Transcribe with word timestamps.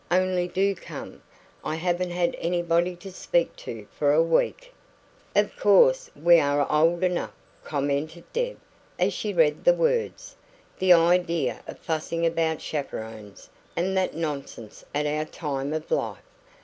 Only 0.09 0.47
DO 0.47 0.73
come. 0.77 1.21
I 1.63 1.75
haven't 1.75 2.09
had 2.09 2.35
anybody 2.39 2.95
to 2.95 3.11
speak 3.11 3.55
to 3.57 3.85
for 3.91 4.11
a 4.11 4.23
week." 4.23 4.73
"Of 5.35 5.55
course 5.55 6.09
we 6.19 6.39
are 6.39 6.65
old 6.71 7.03
enough," 7.03 7.33
commented 7.63 8.23
Deb, 8.33 8.57
as 8.97 9.13
she 9.13 9.31
read 9.31 9.63
the 9.63 9.75
words. 9.75 10.35
"The 10.79 10.91
idea 10.93 11.61
of 11.67 11.77
fussing 11.77 12.25
about 12.25 12.61
chaperons 12.63 13.47
and 13.75 13.95
that 13.95 14.15
nonsense 14.15 14.83
at 14.95 15.05
our 15.05 15.25
time 15.25 15.71
of 15.71 15.91
life!" 15.91 16.17